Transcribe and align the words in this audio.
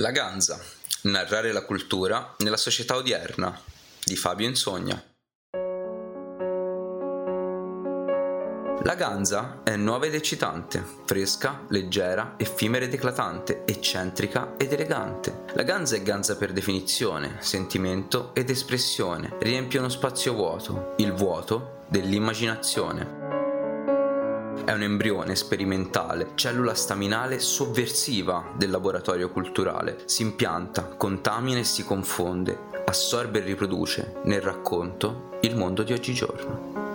La 0.00 0.12
Ganza, 0.12 0.60
narrare 1.02 1.50
la 1.50 1.64
cultura 1.64 2.36
nella 2.38 2.56
società 2.56 2.94
odierna, 2.94 3.60
di 4.04 4.14
Fabio 4.14 4.46
Insogna. 4.46 5.02
La 8.84 8.94
ganza 8.94 9.62
è 9.64 9.74
nuova 9.74 10.06
ed 10.06 10.14
eccitante, 10.14 10.84
fresca, 11.04 11.64
leggera, 11.70 12.34
effimera 12.36 12.84
ed 12.84 12.94
eclatante, 12.94 13.64
eccentrica 13.66 14.54
ed 14.56 14.72
elegante. 14.72 15.42
La 15.54 15.64
ganza 15.64 15.96
è 15.96 16.02
ganza 16.02 16.36
per 16.36 16.52
definizione, 16.52 17.38
sentimento 17.40 18.32
ed 18.36 18.50
espressione, 18.50 19.34
riempie 19.40 19.80
uno 19.80 19.88
spazio 19.88 20.32
vuoto, 20.32 20.94
il 20.98 21.12
vuoto 21.12 21.82
dell'immaginazione. 21.88 23.27
È 24.64 24.72
un 24.72 24.82
embrione 24.82 25.34
sperimentale, 25.34 26.32
cellula 26.34 26.74
staminale 26.74 27.38
sovversiva 27.40 28.52
del 28.56 28.70
laboratorio 28.70 29.30
culturale. 29.30 30.02
Si 30.04 30.22
impianta, 30.22 30.84
contamina 30.84 31.58
e 31.58 31.64
si 31.64 31.84
confonde, 31.84 32.58
assorbe 32.84 33.40
e 33.40 33.44
riproduce 33.44 34.16
nel 34.24 34.40
racconto 34.42 35.38
il 35.40 35.56
mondo 35.56 35.82
di 35.82 35.92
oggigiorno. 35.92 36.86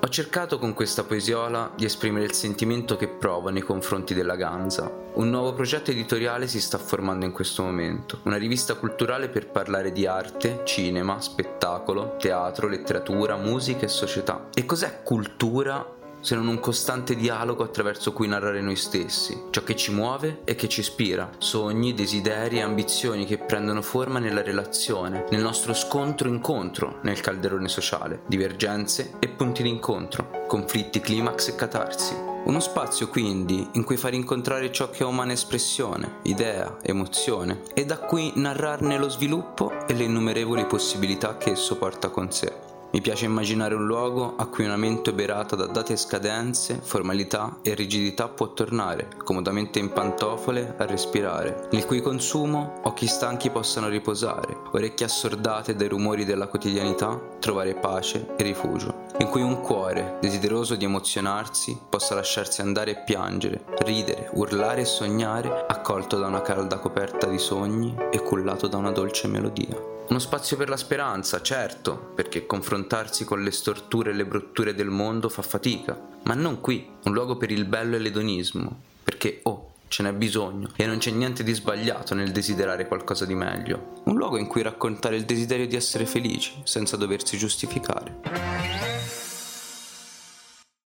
Ho 0.00 0.08
cercato 0.10 0.58
con 0.58 0.74
questa 0.74 1.02
poesiola 1.02 1.72
di 1.74 1.84
esprimere 1.84 2.24
il 2.24 2.32
sentimento 2.32 2.96
che 2.96 3.08
provo 3.08 3.50
nei 3.50 3.62
confronti 3.62 4.14
della 4.14 4.36
Ganza. 4.36 4.90
Un 5.14 5.28
nuovo 5.28 5.52
progetto 5.52 5.90
editoriale 5.90 6.46
si 6.46 6.60
sta 6.60 6.78
formando 6.78 7.24
in 7.24 7.32
questo 7.32 7.62
momento, 7.64 8.20
una 8.22 8.36
rivista 8.36 8.74
culturale 8.74 9.28
per 9.28 9.48
parlare 9.50 9.92
di 9.92 10.06
arte, 10.06 10.62
cinema, 10.64 11.20
spettacolo, 11.20 12.16
teatro, 12.16 12.68
letteratura, 12.68 13.36
musica 13.36 13.86
e 13.86 13.88
società. 13.88 14.48
E 14.54 14.64
cos'è 14.64 15.02
cultura 15.02 15.96
se 16.20 16.34
non 16.34 16.46
un 16.46 16.60
costante 16.60 17.14
dialogo 17.14 17.62
attraverso 17.62 18.12
cui 18.12 18.28
narrare 18.28 18.60
noi 18.60 18.76
stessi, 18.76 19.44
ciò 19.50 19.62
che 19.62 19.76
ci 19.76 19.92
muove 19.92 20.40
e 20.44 20.54
che 20.54 20.68
ci 20.68 20.80
ispira, 20.80 21.30
sogni, 21.38 21.94
desideri 21.94 22.58
e 22.58 22.62
ambizioni 22.62 23.24
che 23.24 23.38
prendono 23.38 23.82
forma 23.82 24.18
nella 24.18 24.42
relazione, 24.42 25.26
nel 25.30 25.42
nostro 25.42 25.74
scontro-incontro 25.74 26.98
nel 27.02 27.20
calderone 27.20 27.68
sociale, 27.68 28.22
divergenze 28.26 29.14
e 29.18 29.28
punti 29.28 29.62
d'incontro, 29.62 30.44
conflitti, 30.46 31.00
climax 31.00 31.48
e 31.48 31.54
catarsi. 31.54 32.14
Uno 32.44 32.60
spazio 32.60 33.08
quindi 33.08 33.68
in 33.72 33.84
cui 33.84 33.96
far 33.96 34.14
incontrare 34.14 34.72
ciò 34.72 34.88
che 34.88 35.02
è 35.02 35.06
umana 35.06 35.32
espressione, 35.32 36.20
idea, 36.22 36.78
emozione 36.82 37.60
e 37.74 37.84
da 37.84 37.98
cui 37.98 38.32
narrarne 38.36 38.96
lo 38.96 39.10
sviluppo 39.10 39.86
e 39.86 39.92
le 39.92 40.04
innumerevoli 40.04 40.64
possibilità 40.64 41.36
che 41.36 41.50
esso 41.50 41.76
porta 41.76 42.08
con 42.08 42.32
sé. 42.32 42.77
Mi 42.90 43.02
piace 43.02 43.26
immaginare 43.26 43.74
un 43.74 43.84
luogo 43.84 44.34
a 44.36 44.46
cui 44.46 44.64
una 44.64 44.78
mente 44.78 45.10
oberata 45.10 45.54
da 45.54 45.66
date 45.66 45.92
e 45.92 45.96
scadenze, 45.96 46.80
formalità 46.82 47.58
e 47.60 47.74
rigidità 47.74 48.28
può 48.28 48.54
tornare, 48.54 49.08
comodamente 49.24 49.78
in 49.78 49.92
pantofole, 49.92 50.74
a 50.78 50.86
respirare, 50.86 51.68
nel 51.70 51.84
cui 51.84 52.00
consumo 52.00 52.80
occhi 52.84 53.06
stanchi 53.06 53.50
possano 53.50 53.88
riposare, 53.88 54.56
orecchie 54.72 55.04
assordate 55.04 55.76
dai 55.76 55.88
rumori 55.88 56.24
della 56.24 56.46
quotidianità 56.46 57.20
trovare 57.38 57.74
pace 57.74 58.34
e 58.38 58.42
rifugio, 58.42 59.04
in 59.18 59.28
cui 59.28 59.42
un 59.42 59.60
cuore, 59.60 60.16
desideroso 60.22 60.74
di 60.74 60.86
emozionarsi, 60.86 61.78
possa 61.90 62.14
lasciarsi 62.14 62.62
andare 62.62 62.92
e 62.92 63.02
piangere, 63.04 63.64
ridere, 63.80 64.30
urlare 64.32 64.80
e 64.80 64.86
sognare, 64.86 65.66
accolto 65.68 66.18
da 66.18 66.26
una 66.26 66.40
calda 66.40 66.78
coperta 66.78 67.26
di 67.26 67.38
sogni 67.38 67.94
e 68.10 68.22
cullato 68.22 68.66
da 68.66 68.78
una 68.78 68.92
dolce 68.92 69.28
melodia. 69.28 69.96
Uno 70.08 70.18
spazio 70.20 70.56
per 70.56 70.70
la 70.70 70.78
speranza, 70.78 71.42
certo, 71.42 72.12
perché 72.14 72.46
confrontarsi 72.46 73.26
con 73.26 73.42
le 73.42 73.50
storture 73.50 74.10
e 74.10 74.14
le 74.14 74.24
brutture 74.24 74.74
del 74.74 74.88
mondo 74.88 75.28
fa 75.28 75.42
fatica, 75.42 76.00
ma 76.22 76.32
non 76.32 76.62
qui, 76.62 76.88
un 77.04 77.12
luogo 77.12 77.36
per 77.36 77.50
il 77.50 77.66
bello 77.66 77.94
e 77.94 77.98
l'edonismo, 77.98 78.74
perché, 79.04 79.40
oh, 79.42 79.72
ce 79.88 80.02
n'è 80.02 80.12
bisogno 80.14 80.70
e 80.76 80.86
non 80.86 80.96
c'è 80.96 81.10
niente 81.10 81.42
di 81.42 81.52
sbagliato 81.52 82.14
nel 82.14 82.32
desiderare 82.32 82.88
qualcosa 82.88 83.26
di 83.26 83.34
meglio. 83.34 84.00
Un 84.04 84.16
luogo 84.16 84.38
in 84.38 84.46
cui 84.46 84.62
raccontare 84.62 85.16
il 85.16 85.26
desiderio 85.26 85.66
di 85.66 85.76
essere 85.76 86.06
felici 86.06 86.58
senza 86.64 86.96
doversi 86.96 87.36
giustificare. 87.36 88.47